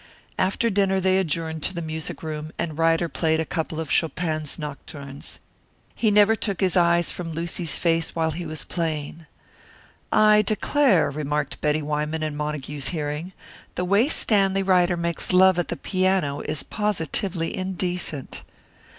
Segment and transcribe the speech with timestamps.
[0.39, 4.57] After dinner they adjourned to the music room, and Ryder played a couple of Chopin's
[4.57, 5.37] Nocturnes.
[5.93, 9.27] He never took his eyes from Lucy's face while he was playing.
[10.11, 13.31] "I declare," remarked Betty Wyman in Montague's hearing,
[13.75, 18.41] "the way Stanley Ryder makes love at the piano is positively indecent."